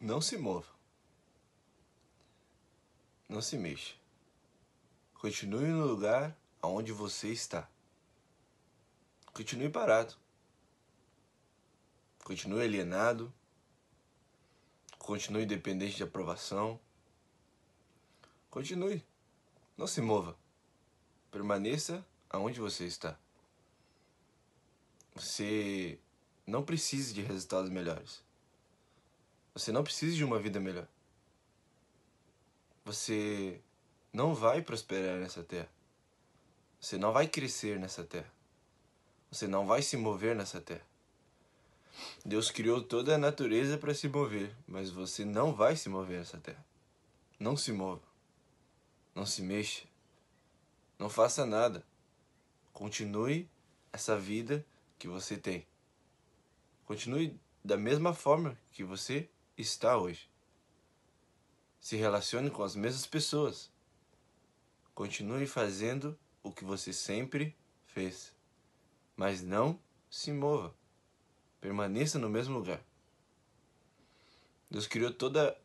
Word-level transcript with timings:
Não 0.00 0.18
se 0.18 0.38
mova. 0.38 0.72
Não 3.28 3.42
se 3.42 3.58
mexa. 3.58 3.94
Continue 5.12 5.68
no 5.68 5.84
lugar 5.84 6.34
aonde 6.62 6.90
você 6.90 7.28
está. 7.28 7.68
Continue 9.34 9.68
parado. 9.68 10.14
Continue 12.24 12.62
alienado. 12.62 13.30
Continue 14.98 15.44
dependente 15.44 15.96
de 15.96 16.02
aprovação. 16.02 16.80
Continue. 18.48 19.04
Não 19.76 19.86
se 19.86 20.00
mova. 20.00 20.34
Permaneça 21.30 22.02
aonde 22.30 22.58
você 22.58 22.86
está. 22.86 23.18
Você 25.14 26.00
não 26.46 26.64
precisa 26.64 27.12
de 27.12 27.20
resultados 27.20 27.70
melhores. 27.70 28.29
Você 29.54 29.72
não 29.72 29.82
precisa 29.82 30.16
de 30.16 30.24
uma 30.24 30.38
vida 30.38 30.60
melhor. 30.60 30.86
Você 32.84 33.60
não 34.12 34.34
vai 34.34 34.62
prosperar 34.62 35.18
nessa 35.18 35.42
terra. 35.42 35.68
Você 36.80 36.96
não 36.96 37.12
vai 37.12 37.28
crescer 37.28 37.78
nessa 37.78 38.04
terra. 38.04 38.32
Você 39.30 39.46
não 39.46 39.66
vai 39.66 39.82
se 39.82 39.96
mover 39.96 40.34
nessa 40.34 40.60
terra. 40.60 40.86
Deus 42.24 42.50
criou 42.50 42.82
toda 42.82 43.14
a 43.14 43.18
natureza 43.18 43.76
para 43.76 43.94
se 43.94 44.08
mover, 44.08 44.54
mas 44.66 44.90
você 44.90 45.24
não 45.24 45.54
vai 45.54 45.76
se 45.76 45.88
mover 45.88 46.18
nessa 46.18 46.38
terra. 46.38 46.64
Não 47.38 47.56
se 47.56 47.72
mova. 47.72 48.02
Não 49.14 49.26
se 49.26 49.42
mexa. 49.42 49.84
Não 50.98 51.10
faça 51.10 51.44
nada. 51.44 51.84
Continue 52.72 53.48
essa 53.92 54.18
vida 54.18 54.64
que 54.98 55.08
você 55.08 55.36
tem. 55.36 55.66
Continue 56.86 57.38
da 57.64 57.76
mesma 57.76 58.14
forma 58.14 58.58
que 58.72 58.82
você 58.82 59.28
está 59.60 59.96
hoje. 59.96 60.28
Se 61.80 61.96
relacione 61.96 62.50
com 62.50 62.62
as 62.62 62.74
mesmas 62.74 63.06
pessoas. 63.06 63.70
Continue 64.94 65.46
fazendo 65.46 66.18
o 66.42 66.52
que 66.52 66.64
você 66.64 66.92
sempre 66.92 67.56
fez. 67.86 68.34
Mas 69.16 69.42
não 69.42 69.78
se 70.10 70.32
mova. 70.32 70.74
Permaneça 71.60 72.18
no 72.18 72.28
mesmo 72.28 72.58
lugar. 72.58 72.80
Deus 74.70 74.86
criou 74.86 75.12
toda 75.12 75.56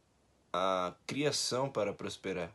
a 0.52 0.95
criação 1.05 1.70
para 1.70 1.94
prosperar. 1.94 2.53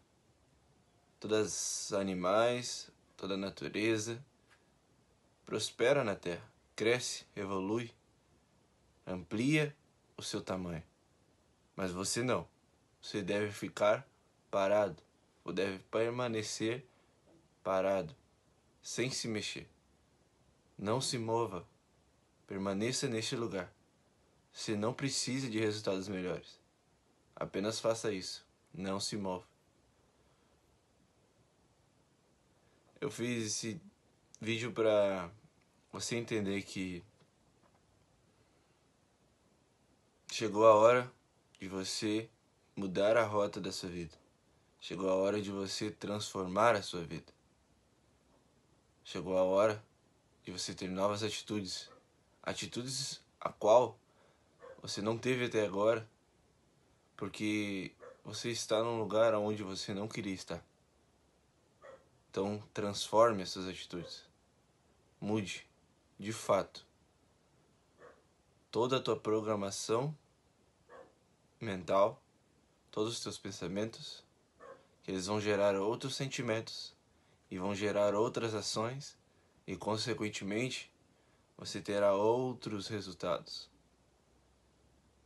Todos 1.19 1.87
os 1.87 1.93
animais, 1.93 2.91
toda 3.17 3.35
a 3.35 3.37
natureza 3.37 4.25
prospera 5.51 6.05
na 6.05 6.15
terra, 6.15 6.49
cresce, 6.77 7.27
evolui, 7.35 7.93
amplia 9.05 9.77
o 10.17 10.23
seu 10.23 10.41
tamanho. 10.41 10.90
Mas 11.81 11.93
você 11.93 12.23
não. 12.23 12.47
Você 13.01 13.23
deve 13.23 13.51
ficar 13.51 14.07
parado. 14.51 15.03
Ou 15.43 15.51
deve 15.51 15.79
permanecer 15.85 16.85
parado, 17.65 18.15
sem 18.83 19.11
se 19.11 19.27
mexer. 19.27 19.67
Não 20.77 21.01
se 21.01 21.17
mova. 21.17 21.67
Permaneça 22.47 23.09
neste 23.09 23.35
lugar. 23.35 23.73
Você 24.53 24.77
não 24.77 24.93
precisa 24.93 25.49
de 25.49 25.59
resultados 25.59 26.07
melhores. 26.07 26.61
Apenas 27.35 27.81
faça 27.81 28.13
isso. 28.13 28.47
Não 28.75 29.01
se 29.01 29.17
mova. 29.17 29.47
Eu 33.01 33.11
fiz 33.11 33.47
esse 33.47 33.81
vídeo 34.39 34.71
para 34.71 35.31
você 35.91 36.17
entender 36.17 36.61
que 36.61 37.03
chegou 40.31 40.67
a 40.67 40.75
hora 40.75 41.20
de 41.61 41.69
você 41.69 42.31
mudar 42.75 43.19
a 43.19 43.25
rota 43.25 43.61
da 43.61 43.71
sua 43.71 43.91
vida. 43.91 44.17
Chegou 44.81 45.11
a 45.11 45.15
hora 45.15 45.43
de 45.43 45.51
você 45.51 45.91
transformar 45.91 46.75
a 46.75 46.83
sua 46.83 47.03
vida. 47.03 47.31
Chegou 49.05 49.37
a 49.37 49.43
hora 49.43 49.85
de 50.43 50.51
você 50.51 50.73
ter 50.73 50.89
novas 50.89 51.23
atitudes. 51.23 51.91
Atitudes 52.43 53.21
a 53.39 53.53
qual 53.53 53.99
você 54.81 55.03
não 55.03 55.19
teve 55.19 55.45
até 55.45 55.67
agora, 55.67 56.09
porque 57.15 57.93
você 58.25 58.49
está 58.49 58.83
num 58.83 58.99
lugar 58.99 59.35
onde 59.35 59.63
você 59.63 59.93
não 59.93 60.09
queria 60.09 60.33
estar. 60.33 60.65
Então, 62.31 62.63
transforme 62.73 63.43
essas 63.43 63.69
atitudes. 63.69 64.25
Mude, 65.21 65.69
de 66.19 66.33
fato, 66.33 66.87
toda 68.71 68.97
a 68.97 69.01
tua 69.01 69.17
programação 69.19 70.17
mental, 71.61 72.23
todos 72.91 73.13
os 73.13 73.21
teus 73.21 73.39
pensamentos, 73.39 74.25
que 75.03 75.11
eles 75.11 75.27
vão 75.27 75.41
gerar 75.41 75.75
outros 75.77 76.15
sentimentos 76.17 76.95
e 77.51 77.59
vão 77.59 77.75
gerar 77.75 78.15
outras 78.15 78.55
ações 78.55 79.17
e 79.67 79.77
consequentemente 79.77 80.91
você 81.57 81.81
terá 81.81 82.15
outros 82.15 82.89
resultados. 82.89 83.69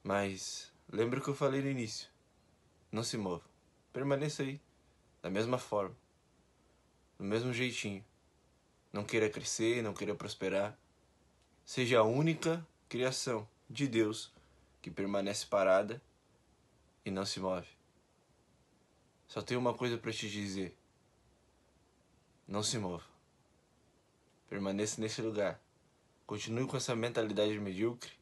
Mas 0.03 0.73
lembre 0.93 1.21
o 1.21 1.23
que 1.23 1.31
eu 1.31 1.35
falei 1.35 1.63
no 1.63 1.71
início. 1.71 2.09
Não 2.91 3.05
se 3.05 3.17
mova. 3.17 3.45
Permaneça 3.93 4.43
aí, 4.43 4.61
da 5.23 5.31
mesma 5.31 5.59
forma, 5.59 5.97
do 7.17 7.25
mesmo 7.25 7.53
jeitinho. 7.53 8.05
Não 8.93 9.05
queira 9.05 9.31
crescer, 9.31 9.83
não 9.83 9.95
queira 9.95 10.15
prosperar. 10.15 10.77
Seja 11.65 12.01
a 12.01 12.05
única 12.05 12.67
criação 12.89 13.49
de 13.71 13.87
Deus 13.89 14.33
que 14.83 14.91
permanece 14.91 15.47
parada 15.47 16.03
e 17.05 17.11
não 17.11 17.27
se 17.27 17.41
move. 17.41 17.69
Só 19.27 19.43
tenho 19.43 19.61
uma 19.61 19.75
coisa 19.75 19.99
para 19.99 20.13
te 20.13 20.31
dizer. 20.31 20.77
Não 22.47 22.63
se 22.63 22.79
mova. 22.79 23.05
Permaneça 24.49 25.01
nesse 25.01 25.21
lugar. 25.23 25.61
Continue 26.27 26.67
com 26.67 26.77
essa 26.77 26.95
mentalidade 26.95 27.59
medíocre, 27.59 28.13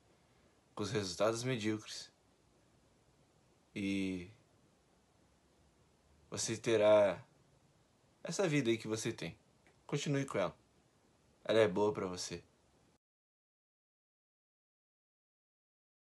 com 0.74 0.82
os 0.82 0.90
resultados 0.90 1.44
medíocres. 1.44 2.10
E 3.74 4.30
você 6.30 6.56
terá 6.56 7.22
essa 8.22 8.48
vida 8.48 8.70
aí 8.70 8.78
que 8.78 8.88
você 8.88 9.12
tem. 9.12 9.36
Continue 9.86 10.24
com 10.24 10.38
ela. 10.38 10.56
Ela 11.44 11.58
é 11.58 11.68
boa 11.68 11.92
para 11.92 12.06
você. 12.06 12.42